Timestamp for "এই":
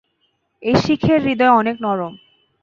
0.63-0.75